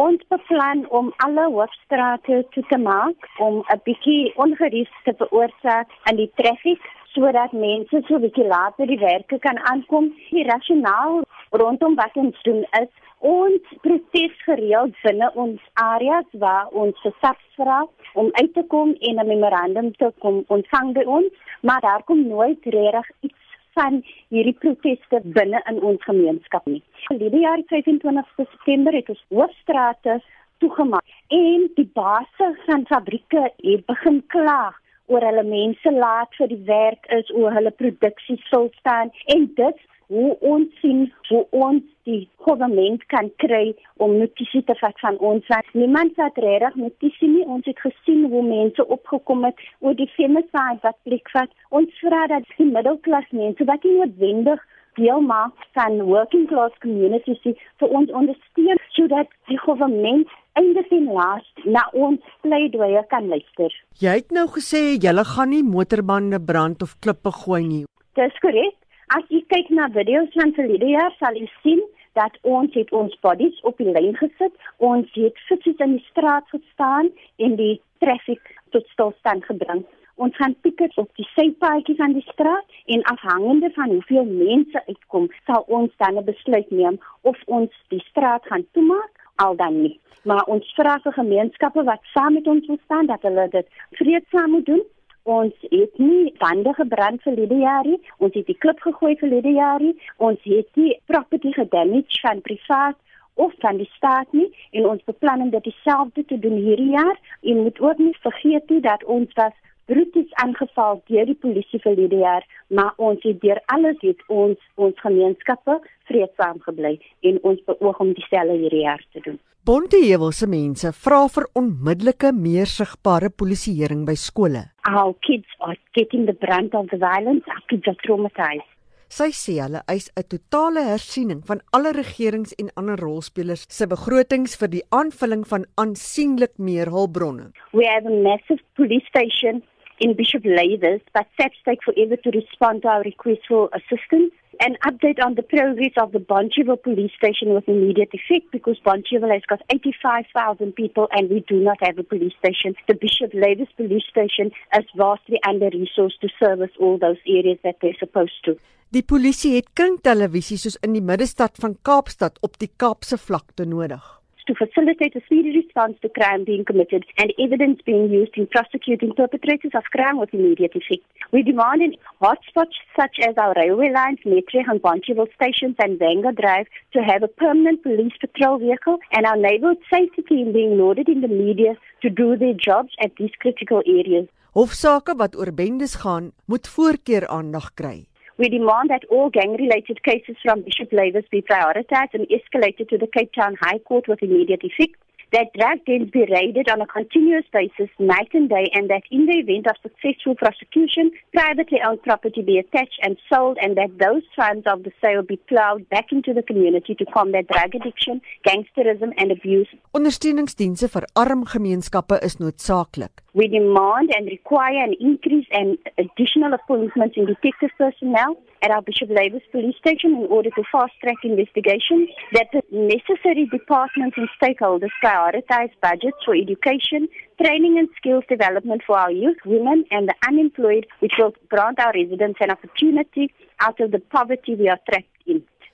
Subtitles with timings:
[0.00, 6.16] Ons beplan om alle hoofstrate toe te maak om 'n bietjie ongerief te veroorsaak aan
[6.20, 6.80] die traffic
[7.14, 10.04] sodat mense so 'n bietjie later die werke kan aankom.
[10.30, 17.00] Die rasionaal rondom wat ons doen is ons protes gereeld binne ons areas waar ons
[17.00, 17.80] gesag vra
[18.14, 22.26] om uit te kom en 'n memorandum te kom ontvang by ons, maar daar kom
[22.26, 23.39] nooit regtig iets
[23.78, 24.00] van
[24.34, 26.82] hierdie proteste binne in ons gemeenskap nie.
[27.08, 30.20] Die jaar 25 September het ons hoofstrate
[30.60, 34.74] toegemaak en die basse van fabrieke het begin kla
[35.10, 39.86] oor hulle mense laat vir die werk is oor hulle produksie stil staan en dit
[40.10, 43.74] hoe ons sien hoe ons die regering kan kry
[44.04, 48.26] om notisie te vat van ons wat niemand het reg notisie nie ons het gesien
[48.32, 53.30] hoe mense opgekom het oor die femicide wat plek vat ons vra dat die middelklas
[53.42, 54.66] mense wat nie noodwendig
[54.98, 57.40] deel maak van working class communities
[57.82, 60.26] vir ons ondersteun sodat die regering
[60.58, 63.70] eindig en laas na ons pleidooie kan luister.
[64.02, 67.84] Jy het nou gesê jy gaan nie motorbande brand of klippe gooi nie.
[68.18, 68.74] Dis korrek.
[69.10, 71.80] As jy kyk na video's van verlede jaar, sal jy sien
[72.14, 74.52] dat ons het ons bodies op die lyn gesit.
[74.78, 77.08] Ons het fitsies in die straat gestaan
[77.42, 79.82] en die traffic tot stilstand gebring.
[80.22, 85.26] Ons gaan piket op die sypaadjies aan die straat en afhangende van hoeveel mense uitkom,
[85.48, 89.10] sal ons dan 'n besluit neem of ons die straat gaan toemaak
[89.42, 89.98] al dan nie.
[90.22, 94.50] Maar ons vra vir gemeenskappe wat saam met ons wil staan dat hulle dit vreedsaam
[94.50, 94.84] moet doen
[95.30, 98.00] Ons het nie bande gebrand die jaar nie.
[98.18, 99.14] Ons het die klip gegooi
[99.44, 99.94] die jaar nie.
[100.16, 102.96] Ons het nie property gedamage van privaat
[103.34, 107.18] of van die staat nie en ons beplan om dit dieselfde te doen hierdie jaar.
[107.42, 109.54] En moet ook nie vergeet nie dat ons was
[109.86, 115.00] bruties aangeval deur die polisie die jaar, maar ons het deur alles het ons ons
[115.00, 119.38] gemeenskappe vreedsaam gebly en ons beoog om dieselfde hierdie jaar te doen.
[119.64, 124.62] Bonteheuwelse mense vra vir onmiddellike meer sigbare polisieering by skole.
[124.88, 127.44] Our kids are getting the brunt of the violence.
[127.46, 128.68] Our kids are traumatized.
[129.10, 134.54] Sy sê hulle eis 'n totale hersiening van alle regerings en ander rolspelers se begrotings
[134.60, 137.50] vir die aanvulling van aansienlik meer hulpbronne.
[137.72, 139.62] We have a massive police station
[140.00, 144.32] in Bishop Lathers, but SAPS take forever to respond to our request for assistance.
[144.60, 149.32] An update on the progress of the Bonchevo police station with immediate effect because Bonchevo
[149.32, 152.74] has got 85,000 people and we do not have a police station.
[152.88, 157.98] The Bishop Lathers police station is vastly under-resourced to service all those areas that they're
[157.98, 158.56] supposed to.
[158.90, 164.19] Die polisie het kringtelevisie soos in die middestad van Kaapstad op die Kaapse vlakte nodig
[164.46, 169.12] to facilitate a speedy response to crime being committed and evidence being used in prosecuting
[169.14, 171.04] perpetrators of crime with immediate effect.
[171.32, 176.34] We demand in hotspots such as our railway lines, Metro and Boncheville stations and Vanga
[176.34, 181.08] Drive to have a permanent police patrol vehicle and our neighborhood safety team being loaded
[181.08, 184.26] in the media to do their jobs at these critical areas.
[184.54, 188.09] Hofsaake wat oor bendes gaan, moet voorkeur aandag kry.
[188.40, 193.06] We demand that all gang-related cases from Bishop Lavis be prioritized and escalated to the
[193.06, 194.96] Cape Town High Court with immediate effect.
[195.32, 199.26] That drug dens be raided on a continuous basis, night and day, and that in
[199.26, 204.24] the event of successful prosecution, privately owned property be attached and sold, and that those
[204.34, 209.12] funds of the sale be plowed back into the community to combat drug addiction, gangsterism,
[209.18, 209.68] and abuse.
[209.92, 213.22] Ondersteuningsdienste vir arm gemeenskappe is noodsaaklik.
[213.32, 219.08] We demand and require an increase and additional appointments in detective personnel at our Bishop
[219.08, 224.90] Labour's police station in order to fast track investigations, that the necessary departments and stakeholders
[225.02, 227.08] prioritize budgets for education,
[227.40, 231.92] training and skills development for our youth, women and the unemployed, which will grant our
[231.94, 235.06] residents an opportunity out of the poverty we are trapped.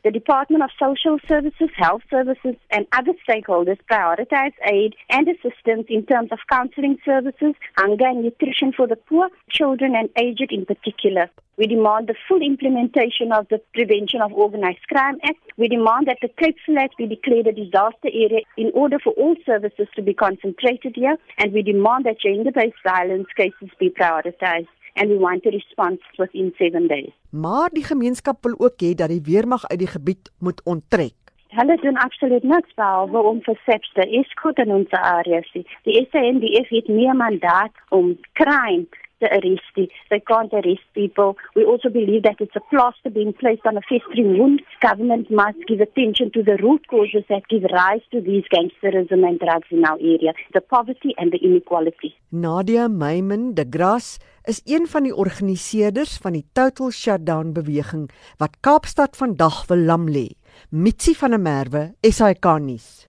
[0.07, 6.07] The Department of Social Services, Health Services, and other stakeholders prioritize aid and assistance in
[6.07, 11.29] terms of counseling services, hunger and nutrition for the poor, children and aged in particular.
[11.57, 15.41] We demand the full implementation of the Prevention of Organized Crime Act.
[15.57, 19.35] We demand that the Cape Flats be declared a disaster area in order for all
[19.45, 21.17] services to be concentrated here.
[21.37, 24.69] And we demand that gender-based violence cases be prioritized.
[24.97, 27.13] And we want a response within 7 days.
[27.31, 31.15] Maar die gemeenskap wil ook hê dat die weermag uit die gebied moet onttrek.
[31.57, 35.53] Hulle doen absoluut niks behalwe om vir SAPS te escort in ons areas.
[35.89, 38.87] Die SANDF het nie 'n mandaat om crime
[39.21, 39.91] to arrest.
[40.11, 41.37] They can't arrest people.
[41.55, 44.63] We also believe that it's a plaster being placed on a festering wound.
[44.81, 49.39] Government must give attention to the root causes that give rise to these gangsterism and
[49.39, 52.15] drugs in our area, the poverty and the inequality.
[52.31, 58.07] Nadia Meyman de Gras is een van die organiseerders van die Total Shutdown beweging
[58.39, 60.29] wat Kaapstad vandag wil lam lê.
[60.71, 63.07] Mitsi van der Merwe, SAK nuus.